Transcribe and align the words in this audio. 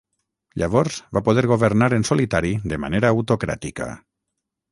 Llavors 0.61 0.95
va 1.17 1.21
poder 1.27 1.43
governar 1.51 1.89
en 1.99 2.07
solitari 2.11 2.53
de 2.73 2.81
manera 2.87 3.13
autocràtica. 3.17 3.91